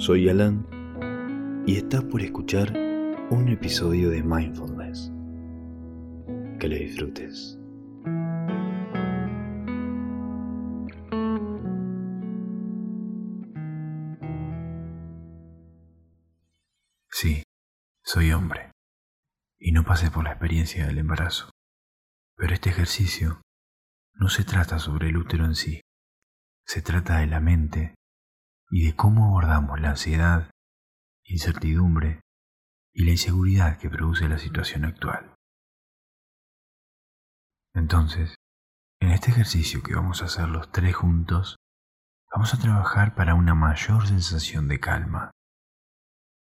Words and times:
Soy 0.00 0.30
Alan 0.30 0.66
y 1.66 1.76
estás 1.76 2.02
por 2.04 2.22
escuchar 2.22 2.72
un 3.28 3.48
episodio 3.50 4.08
de 4.08 4.22
Mindfulness. 4.22 5.12
Que 6.58 6.68
lo 6.68 6.76
disfrutes. 6.76 7.58
Sí, 17.10 17.42
soy 18.02 18.32
hombre 18.32 18.72
y 19.58 19.72
no 19.72 19.84
pasé 19.84 20.10
por 20.10 20.24
la 20.24 20.30
experiencia 20.30 20.86
del 20.86 20.96
embarazo. 20.96 21.50
Pero 22.36 22.54
este 22.54 22.70
ejercicio 22.70 23.42
no 24.14 24.30
se 24.30 24.44
trata 24.44 24.78
sobre 24.78 25.10
el 25.10 25.18
útero 25.18 25.44
en 25.44 25.54
sí, 25.54 25.82
se 26.64 26.80
trata 26.80 27.18
de 27.18 27.26
la 27.26 27.40
mente 27.40 27.96
y 28.70 28.86
de 28.86 28.94
cómo 28.94 29.26
abordamos 29.26 29.80
la 29.80 29.90
ansiedad, 29.90 30.50
incertidumbre 31.24 32.20
y 32.92 33.04
la 33.04 33.10
inseguridad 33.10 33.78
que 33.78 33.90
produce 33.90 34.28
la 34.28 34.38
situación 34.38 34.84
actual. 34.84 35.34
Entonces, 37.74 38.34
en 39.00 39.10
este 39.10 39.30
ejercicio 39.30 39.82
que 39.82 39.94
vamos 39.94 40.22
a 40.22 40.26
hacer 40.26 40.48
los 40.48 40.70
tres 40.70 40.94
juntos, 40.94 41.56
vamos 42.32 42.54
a 42.54 42.58
trabajar 42.58 43.14
para 43.14 43.34
una 43.34 43.54
mayor 43.54 44.06
sensación 44.06 44.68
de 44.68 44.78
calma 44.78 45.30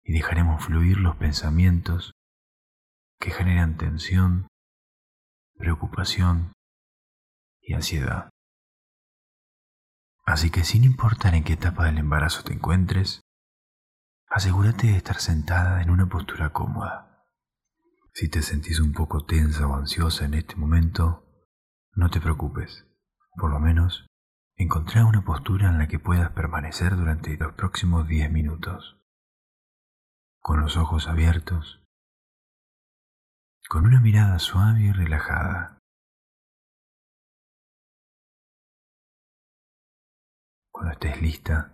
y 0.04 0.14
dejaremos 0.14 0.64
fluir 0.64 0.98
los 0.98 1.16
pensamientos 1.16 2.12
que 3.20 3.32
generan 3.32 3.78
tensión, 3.78 4.48
preocupación 5.58 6.54
y 7.62 7.74
ansiedad. 7.74 8.30
Así 10.28 10.52
que 10.52 10.66
sin 10.66 10.84
importar 10.84 11.36
en 11.36 11.46
qué 11.46 11.54
etapa 11.54 11.86
del 11.86 12.00
embarazo 12.00 12.44
te 12.44 12.54
encuentres, 12.54 13.22
asegúrate 14.30 14.88
de 14.88 14.98
estar 14.98 15.22
sentada 15.22 15.82
en 15.82 15.90
una 15.90 16.08
postura 16.08 16.52
cómoda. 16.52 17.26
Si 18.14 18.30
te 18.30 18.42
sentís 18.42 18.82
un 18.82 18.92
poco 18.92 19.26
tensa 19.26 19.66
o 19.68 19.76
ansiosa 19.76 20.26
en 20.26 20.34
este 20.34 20.58
momento, 20.58 21.24
no 21.94 22.10
te 22.10 22.20
preocupes. 22.20 22.86
Por 23.38 23.52
lo 23.52 23.62
menos, 23.62 24.06
encontrá 24.58 25.06
una 25.06 25.24
postura 25.24 25.70
en 25.70 25.78
la 25.78 25.88
que 25.88 25.98
puedas 25.98 26.32
permanecer 26.32 26.98
durante 26.98 27.38
los 27.38 27.54
próximos 27.54 28.06
10 28.06 28.30
minutos. 28.30 29.00
Con 30.42 30.60
los 30.60 30.76
ojos 30.76 31.08
abiertos, 31.08 31.82
con 33.70 33.86
una 33.86 34.02
mirada 34.02 34.40
suave 34.40 34.82
y 34.82 34.92
relajada. 34.92 35.77
Cuando 40.78 40.94
estés 40.94 41.20
lista, 41.24 41.74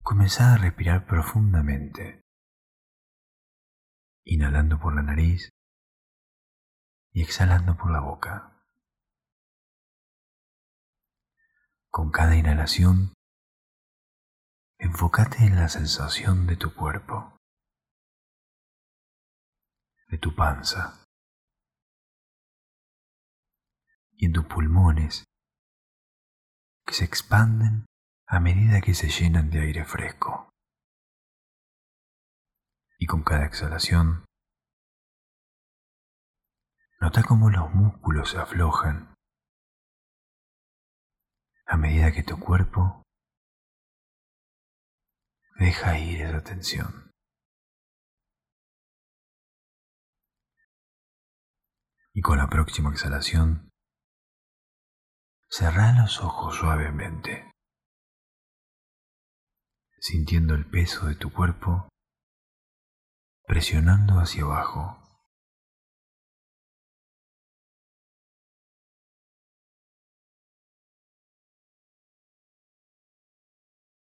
comenzá 0.00 0.54
a 0.54 0.58
respirar 0.58 1.06
profundamente, 1.06 2.22
inhalando 4.24 4.78
por 4.78 4.94
la 4.94 5.02
nariz 5.02 5.50
y 7.10 7.20
exhalando 7.20 7.76
por 7.76 7.90
la 7.90 7.98
boca. 7.98 8.62
Con 11.90 12.12
cada 12.12 12.36
inhalación, 12.36 13.12
enfócate 14.78 15.44
en 15.44 15.56
la 15.56 15.68
sensación 15.68 16.46
de 16.46 16.56
tu 16.56 16.72
cuerpo, 16.72 17.36
de 20.06 20.18
tu 20.18 20.32
panza 20.36 21.04
y 24.12 24.26
en 24.26 24.32
tus 24.32 24.44
pulmones 24.44 25.24
que 26.86 26.94
se 26.94 27.04
expanden 27.04 27.86
a 28.26 28.40
medida 28.40 28.80
que 28.80 28.94
se 28.94 29.08
llenan 29.08 29.50
de 29.50 29.60
aire 29.60 29.84
fresco. 29.84 30.50
Y 32.98 33.06
con 33.06 33.22
cada 33.22 33.46
exhalación, 33.46 34.24
nota 37.00 37.22
cómo 37.22 37.50
los 37.50 37.72
músculos 37.74 38.30
se 38.30 38.38
aflojan 38.38 39.14
a 41.66 41.76
medida 41.76 42.12
que 42.12 42.22
tu 42.22 42.38
cuerpo 42.38 43.02
deja 45.58 45.98
ir 45.98 46.22
esa 46.22 46.42
tensión. 46.42 47.10
Y 52.14 52.20
con 52.20 52.38
la 52.38 52.48
próxima 52.48 52.90
exhalación, 52.90 53.71
Cerrá 55.54 55.92
los 55.92 56.18
ojos 56.22 56.56
suavemente, 56.56 57.52
sintiendo 60.00 60.54
el 60.54 60.64
peso 60.64 61.08
de 61.08 61.14
tu 61.14 61.30
cuerpo 61.30 61.90
presionando 63.44 64.14
hacia 64.14 64.44
abajo. 64.44 64.96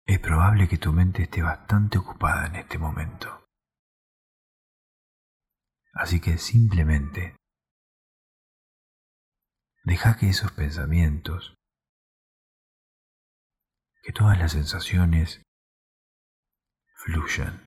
Es 0.06 0.20
probable 0.20 0.68
que 0.70 0.78
tu 0.78 0.94
mente 0.94 1.24
esté 1.24 1.42
bastante 1.42 1.98
ocupada 1.98 2.46
en 2.46 2.58
este 2.58 2.78
momento. 2.78 3.48
Así 5.94 6.22
que 6.22 6.38
simplemente 6.38 7.36
Deja 9.86 10.16
que 10.18 10.30
esos 10.30 10.54
pensamientos, 10.54 11.56
que 14.02 14.14
todas 14.14 14.40
las 14.40 14.54
sensaciones 14.54 15.42
fluyan. 16.96 17.66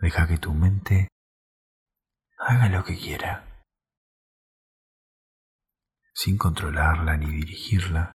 Deja 0.00 0.26
que 0.26 0.38
tu 0.38 0.54
mente 0.54 1.08
haga 2.38 2.70
lo 2.70 2.82
que 2.82 2.96
quiera, 2.96 3.62
sin 6.14 6.38
controlarla 6.38 7.18
ni 7.18 7.26
dirigirla, 7.26 8.12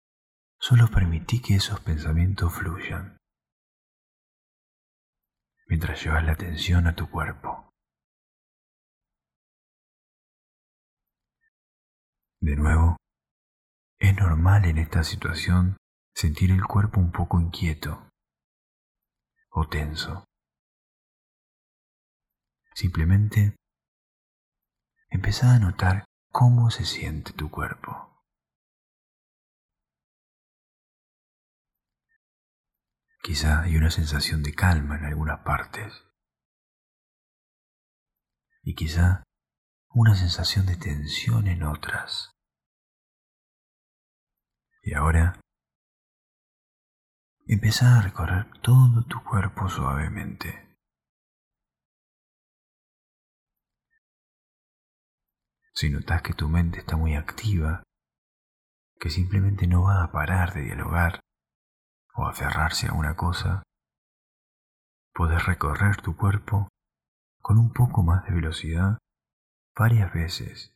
solo 0.59 0.89
permití 0.89 1.43
que 1.43 1.57
esos 1.57 1.81
pensamientos 1.81 2.51
fluyan, 2.55 3.19
mientras 5.67 6.03
llevas 6.03 6.25
la 6.25 6.33
atención 6.33 6.87
a 6.87 6.97
tu 6.97 7.11
cuerpo. 7.11 7.72
De 12.43 12.57
nuevo, 12.57 12.97
es 14.01 14.17
normal 14.17 14.65
en 14.65 14.79
esta 14.79 15.05
situación 15.05 15.77
sentir 16.13 16.51
el 16.51 16.65
cuerpo 16.65 16.99
un 16.99 17.13
poco 17.13 17.41
inquieto 17.41 18.09
o 19.51 19.69
tenso. 19.69 20.25
Simplemente 22.75 23.55
empieza 25.09 25.55
a 25.55 25.61
notar 25.61 26.05
cómo 26.33 26.73
se 26.73 26.85
siente 26.85 27.33
tu 27.33 27.49
cuerpo. 27.49 28.25
Quizá 33.23 33.63
hay 33.63 33.77
una 33.77 33.93
sensación 33.93 34.43
de 34.43 34.53
calma 34.53 34.97
en 34.97 35.05
algunas 35.05 35.45
partes. 35.45 36.09
Y 38.65 38.75
quizá 38.75 39.23
una 39.91 40.17
sensación 40.17 40.67
de 40.67 40.75
tensión 40.75 41.47
en 41.47 41.63
otras. 41.63 42.32
Y 44.85 44.95
ahora 44.95 45.41
empieza 47.47 47.99
a 47.99 48.03
recorrer 48.03 48.51
todo 48.63 49.05
tu 49.05 49.23
cuerpo 49.23 49.69
suavemente. 49.69 50.77
Si 55.73 55.89
notas 55.89 56.23
que 56.23 56.35
tu 56.35 56.49
mente 56.49 56.81
está 56.81 56.97
muy 56.97 57.15
activa, 57.15 57.85
que 58.99 59.09
simplemente 59.09 59.69
no 59.69 59.85
va 59.85 60.03
a 60.03 60.11
parar 60.11 60.53
de 60.53 60.63
dialogar 60.63 61.21
o 62.15 62.27
aferrarse 62.27 62.89
a 62.89 62.93
una 62.93 63.15
cosa, 63.15 63.63
puedes 65.15 65.47
recorrer 65.47 66.03
tu 66.03 66.17
cuerpo 66.17 66.69
con 67.41 67.57
un 67.57 67.73
poco 67.73 68.03
más 68.03 68.25
de 68.25 68.35
velocidad 68.35 68.99
varias 69.77 70.13
veces, 70.13 70.75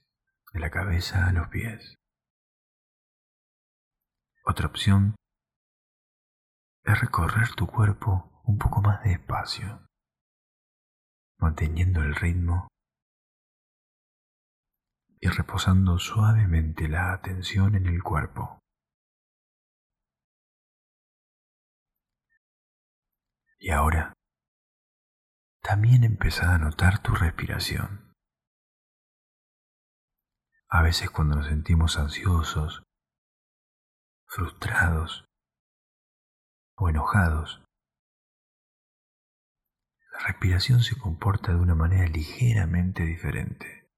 de 0.52 0.61
la 0.61 0.70
cabeza 0.70 1.26
a 1.26 1.32
los 1.32 1.49
pies. 1.49 1.97
Otra 4.49 4.69
opción 4.69 5.17
es 6.85 7.01
recorrer 7.01 7.53
tu 7.57 7.67
cuerpo 7.67 8.41
un 8.45 8.59
poco 8.59 8.81
más 8.81 9.03
despacio, 9.03 9.85
manteniendo 11.41 12.01
el 12.01 12.15
ritmo 12.15 12.69
y 15.21 15.27
reposando 15.27 15.99
suavemente 15.99 16.87
la 16.87 17.13
atención 17.13 17.75
en 17.75 17.87
el 17.87 18.05
cuerpo. 18.05 18.61
Y 23.59 23.71
ahora, 23.71 24.13
también 25.61 26.05
empieza 26.05 26.55
a 26.55 26.59
notar 26.59 27.03
tu 27.03 27.17
respiración. 27.17 28.13
A 30.69 30.83
veces 30.83 31.11
cuando 31.11 31.35
nos 31.35 31.49
sentimos 31.49 31.99
ansiosos 31.99 32.86
frustrados. 34.26 35.25
o 36.78 36.90
enojados, 36.90 37.62
la 40.12 40.19
respiración 40.26 40.82
se 40.82 40.94
comporta 40.99 41.52
de 41.52 41.58
una 41.58 41.75
manera 41.75 42.06
ligeramente 42.06 43.05
diferente. 43.05 43.90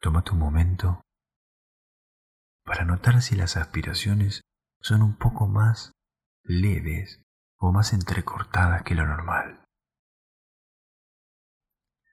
Tómate 0.00 0.30
un 0.30 0.38
momento 0.38 1.00
para 2.64 2.84
notar 2.84 3.20
si 3.20 3.34
las 3.34 3.56
aspiraciones 3.56 4.42
son 4.80 5.02
un 5.02 5.16
poco 5.16 5.48
más 5.48 5.92
leves 6.44 7.20
o 7.56 7.72
más 7.72 7.92
entrecortadas 7.92 8.82
que 8.84 8.94
lo 8.94 9.06
normal. 9.06 9.64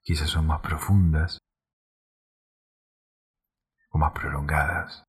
Quizás 0.02 0.30
son 0.30 0.46
más 0.46 0.60
profundas 0.62 1.38
o 3.90 3.98
más 3.98 4.12
prolongadas. 4.12 5.04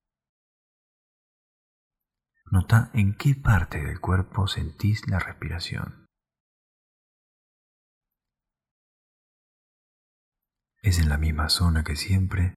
Nota 2.49 2.91
en 2.93 3.13
qué 3.17 3.35
parte 3.35 3.83
del 3.83 3.99
cuerpo 3.99 4.47
sentís 4.47 5.05
la 5.09 5.19
respiración. 5.19 6.05
¿Es 10.81 10.99
en 10.99 11.09
la 11.09 11.17
misma 11.17 11.49
zona 11.49 11.83
que 11.83 11.97
siempre? 11.97 12.53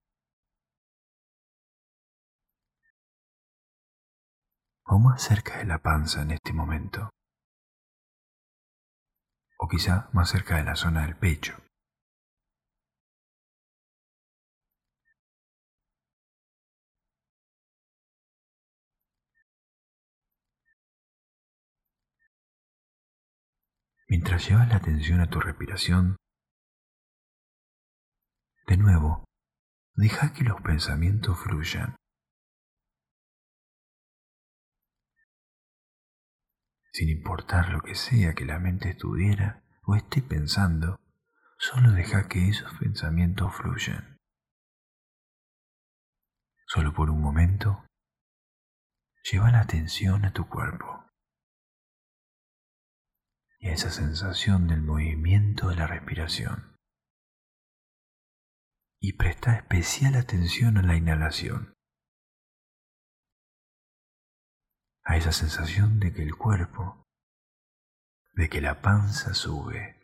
¿O 4.85 4.97
más 4.97 5.21
cerca 5.23 5.57
de 5.57 5.65
la 5.65 5.79
panza 5.79 6.21
en 6.21 6.31
este 6.31 6.53
momento? 6.53 7.09
¿O 9.57 9.67
quizá 9.67 10.09
más 10.13 10.29
cerca 10.29 10.55
de 10.55 10.63
la 10.63 10.75
zona 10.77 11.01
del 11.01 11.17
pecho? 11.17 11.53
Mientras 24.11 24.45
llevas 24.45 24.67
la 24.67 24.75
atención 24.75 25.21
a 25.21 25.29
tu 25.29 25.39
respiración, 25.39 26.17
de 28.67 28.75
nuevo, 28.75 29.23
deja 29.95 30.33
que 30.33 30.43
los 30.43 30.59
pensamientos 30.59 31.39
fluyan. 31.39 31.95
Sin 36.91 37.07
importar 37.07 37.69
lo 37.69 37.79
que 37.79 37.95
sea 37.95 38.33
que 38.35 38.43
la 38.43 38.59
mente 38.59 38.89
estuviera 38.89 39.63
o 39.83 39.95
esté 39.95 40.21
pensando, 40.21 40.99
solo 41.57 41.93
deja 41.93 42.27
que 42.27 42.49
esos 42.49 42.77
pensamientos 42.79 43.55
fluyan. 43.55 44.17
Solo 46.67 46.93
por 46.93 47.09
un 47.09 47.21
momento, 47.21 47.85
lleva 49.31 49.51
la 49.51 49.61
atención 49.61 50.25
a 50.25 50.33
tu 50.33 50.49
cuerpo 50.49 51.10
y 53.61 53.69
a 53.69 53.73
esa 53.73 53.91
sensación 53.91 54.67
del 54.67 54.81
movimiento 54.81 55.69
de 55.69 55.75
la 55.75 55.85
respiración 55.85 56.75
y 58.99 59.13
presta 59.13 59.55
especial 59.55 60.15
atención 60.15 60.77
a 60.77 60.81
la 60.81 60.95
inhalación, 60.95 61.73
a 65.03 65.17
esa 65.17 65.31
sensación 65.31 65.99
de 65.99 66.11
que 66.11 66.23
el 66.23 66.35
cuerpo, 66.35 67.07
de 68.33 68.49
que 68.49 68.61
la 68.61 68.81
panza 68.81 69.33
sube. 69.33 70.00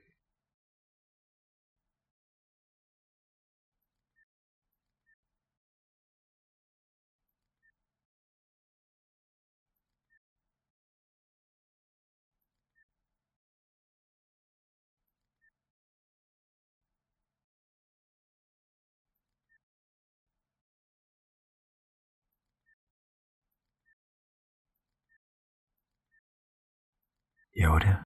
Y 27.60 27.64
ahora, 27.64 28.04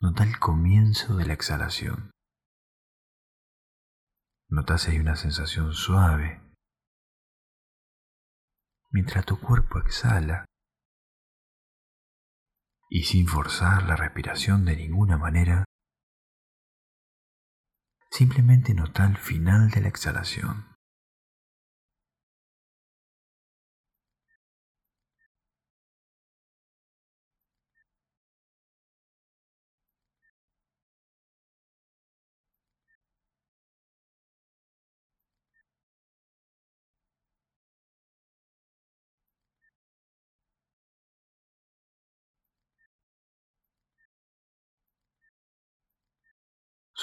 nota 0.00 0.24
el 0.24 0.36
comienzo 0.40 1.14
de 1.14 1.24
la 1.24 1.34
exhalación. 1.34 2.10
Nota 4.48 4.76
si 4.76 4.90
hay 4.90 4.98
una 4.98 5.14
sensación 5.14 5.72
suave. 5.72 6.42
Mientras 8.90 9.24
tu 9.24 9.38
cuerpo 9.38 9.78
exhala 9.78 10.46
y 12.90 13.04
sin 13.04 13.28
forzar 13.28 13.84
la 13.84 13.94
respiración 13.94 14.64
de 14.64 14.74
ninguna 14.74 15.16
manera, 15.16 15.64
simplemente 18.10 18.74
nota 18.74 19.06
el 19.06 19.16
final 19.16 19.70
de 19.70 19.80
la 19.80 19.88
exhalación. 19.88 20.71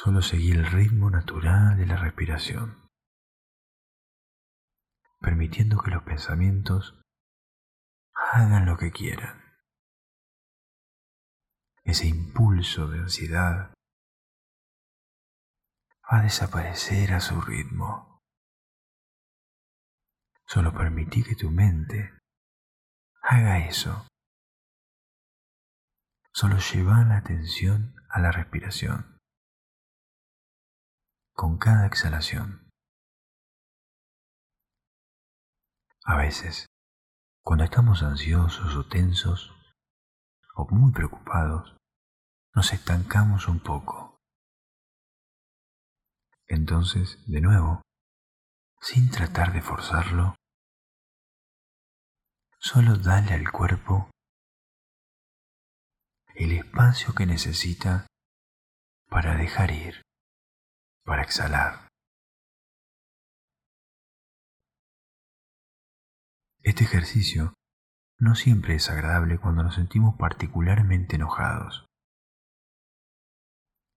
Solo 0.02 0.22
seguir 0.22 0.56
el 0.56 0.66
ritmo 0.66 1.10
natural 1.10 1.76
de 1.76 1.86
la 1.86 1.98
respiración, 1.98 2.88
permitiendo 5.20 5.78
que 5.82 5.92
los 5.92 6.04
pensamientos 6.04 6.98
hagan 8.14 8.66
lo 8.66 8.78
que 8.78 8.94
quieran. 8.94 9.44
Ese 11.84 12.08
impulso 12.08 12.88
de 12.88 13.00
ansiedad 13.00 13.74
va 16.10 16.20
a 16.20 16.24
desaparecer 16.24 17.12
a 17.12 17.20
su 17.20 17.42
ritmo. 17.42 18.22
Solo 20.48 20.74
permití 20.74 21.26
que 21.26 21.36
tu 21.36 21.52
mente 21.52 22.18
haga 23.22 23.68
eso. 23.68 24.08
Solo 26.32 26.58
lleva 26.58 27.04
la 27.04 27.18
atención 27.18 27.96
a 28.08 28.22
la 28.22 28.32
respiración 28.32 29.19
con 31.40 31.58
cada 31.58 31.88
exhalación. 31.88 32.70
A 36.04 36.18
veces, 36.18 36.66
cuando 37.46 37.64
estamos 37.64 38.04
ansiosos 38.04 38.76
o 38.76 38.86
tensos 38.90 39.50
o 40.56 40.68
muy 40.70 40.92
preocupados, 40.92 41.78
nos 42.54 42.74
estancamos 42.74 43.48
un 43.48 43.62
poco. 43.62 44.18
Entonces, 46.46 47.24
de 47.26 47.40
nuevo, 47.40 47.84
sin 48.82 49.10
tratar 49.10 49.54
de 49.54 49.62
forzarlo, 49.62 50.36
solo 52.60 52.98
dale 52.98 53.32
al 53.32 53.50
cuerpo 53.50 54.12
el 56.36 56.52
espacio 56.52 57.16
que 57.16 57.26
necesita 57.26 58.08
para 59.08 59.38
dejar 59.38 59.72
ir 59.72 60.09
para 61.10 61.24
exhalar. 61.24 61.88
Este 66.62 66.84
ejercicio 66.84 67.56
no 68.20 68.36
siempre 68.36 68.76
es 68.76 68.92
agradable 68.92 69.40
cuando 69.40 69.64
nos 69.64 69.74
sentimos 69.74 70.16
particularmente 70.20 71.16
enojados, 71.16 71.88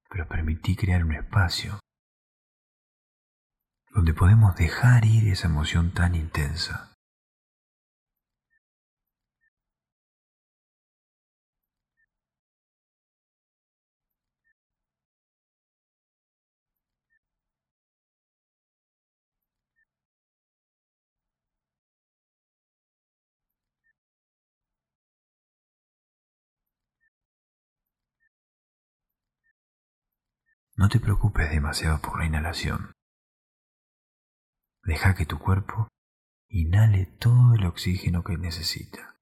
pero 0.08 0.26
permití 0.26 0.74
crear 0.74 1.04
un 1.04 1.12
espacio 1.12 1.80
donde 3.90 4.14
podemos 4.14 4.56
dejar 4.56 5.04
ir 5.04 5.28
esa 5.28 5.48
emoción 5.48 5.92
tan 5.92 6.14
intensa. 6.14 6.91
No 30.74 30.88
te 30.88 31.00
preocupes 31.00 31.50
demasiado 31.50 32.00
por 32.00 32.18
la 32.18 32.26
inhalación. 32.26 32.92
Deja 34.84 35.14
que 35.14 35.26
tu 35.26 35.38
cuerpo 35.38 35.88
inhale 36.48 37.06
todo 37.06 37.54
el 37.54 37.66
oxígeno 37.66 38.24
que 38.24 38.38
necesita. 38.38 39.16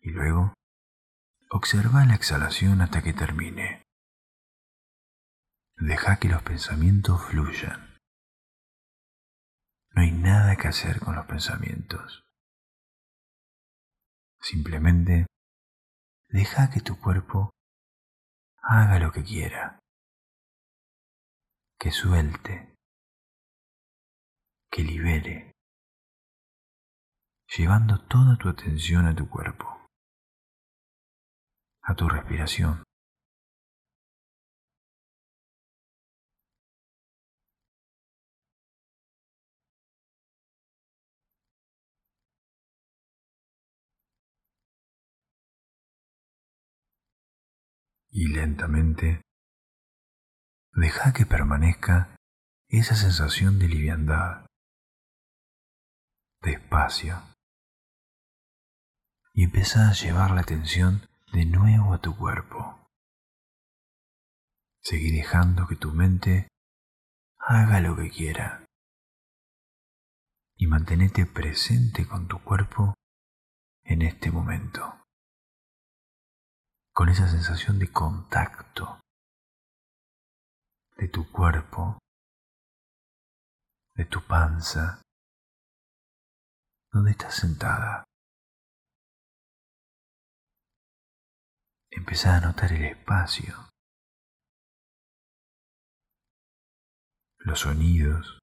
Y 0.00 0.10
luego, 0.10 0.54
observa 1.50 2.04
la 2.06 2.14
exhalación 2.14 2.80
hasta 2.80 3.02
que 3.02 3.12
termine. 3.12 3.82
Deja 5.76 6.18
que 6.18 6.28
los 6.28 6.42
pensamientos 6.42 7.22
fluyan. 7.26 7.98
No 9.90 10.02
hay 10.02 10.10
nada 10.10 10.56
que 10.56 10.68
hacer 10.68 11.00
con 11.00 11.14
los 11.14 11.26
pensamientos. 11.26 12.22
Simplemente 14.40 15.26
deja 16.28 16.70
que 16.70 16.80
tu 16.80 16.98
cuerpo 16.98 17.50
haga 18.62 18.98
lo 18.98 19.12
que 19.12 19.22
quiera, 19.22 19.78
que 21.82 21.90
suelte, 21.90 22.76
que 24.70 24.84
libere, 24.84 25.50
llevando 27.56 27.98
toda 28.06 28.36
tu 28.38 28.48
atención 28.48 29.06
a 29.06 29.16
tu 29.16 29.28
cuerpo, 29.28 29.66
a 31.82 31.96
tu 31.96 32.08
respiración. 32.08 32.84
y 48.14 48.28
lentamente 48.28 49.22
deja 50.74 51.12
que 51.12 51.26
permanezca 51.26 52.16
esa 52.68 52.96
sensación 52.96 53.58
de 53.58 53.68
liviandad, 53.68 54.46
despacio, 56.40 57.22
y 59.34 59.44
empieza 59.44 59.88
a 59.88 59.92
llevar 59.92 60.30
la 60.30 60.40
atención 60.40 61.08
de 61.32 61.44
nuevo 61.44 61.94
a 61.94 62.00
tu 62.00 62.16
cuerpo. 62.16 62.88
Seguí 64.80 65.10
dejando 65.10 65.66
que 65.66 65.76
tu 65.76 65.92
mente 65.92 66.48
haga 67.38 67.80
lo 67.80 67.96
que 67.96 68.10
quiera. 68.10 68.64
Y 70.56 70.66
mantenete 70.66 71.26
presente 71.26 72.06
con 72.06 72.28
tu 72.28 72.42
cuerpo 72.42 72.94
en 73.84 74.02
este 74.02 74.30
momento. 74.30 75.02
Con 76.92 77.08
esa 77.08 77.28
sensación 77.28 77.78
de 77.78 77.90
contacto 77.90 79.00
de 80.96 81.08
tu 81.08 81.30
cuerpo, 81.30 81.98
de 83.94 84.04
tu 84.04 84.20
panza, 84.26 85.02
donde 86.92 87.12
estás 87.12 87.34
sentada. 87.34 88.04
Empezá 91.90 92.36
a 92.36 92.40
notar 92.40 92.72
el 92.72 92.84
espacio, 92.84 93.54
los 97.38 97.60
sonidos 97.60 98.38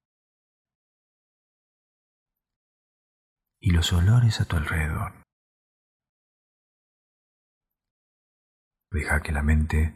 y 3.62 3.72
los 3.72 3.92
olores 3.94 4.40
a 4.42 4.46
tu 4.46 4.56
alrededor. 4.56 5.14
Deja 8.92 9.22
que 9.22 9.32
la 9.32 9.44
mente 9.44 9.96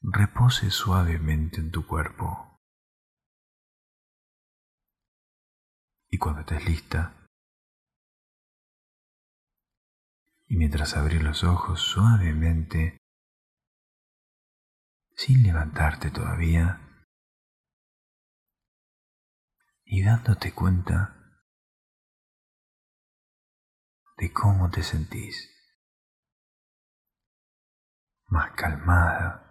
repose 0.00 0.70
suavemente 0.70 1.60
en 1.60 1.70
tu 1.70 1.86
cuerpo. 1.86 2.58
Y 6.08 6.18
cuando 6.18 6.40
estés 6.40 6.64
lista, 6.64 7.26
y 10.46 10.56
mientras 10.56 10.96
abres 10.96 11.22
los 11.22 11.44
ojos 11.44 11.80
suavemente, 11.80 12.98
sin 15.14 15.42
levantarte 15.42 16.10
todavía, 16.10 16.86
y 19.84 20.02
dándote 20.02 20.52
cuenta 20.52 21.16
de 24.16 24.32
cómo 24.32 24.70
te 24.70 24.82
sentís 24.82 25.48
más 28.26 28.52
calmada, 28.52 29.49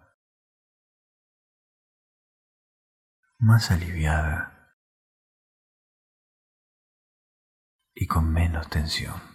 más 3.39 3.71
aliviada 3.71 4.75
y 7.95 8.05
con 8.05 8.31
menos 8.31 8.69
tensión. 8.69 9.28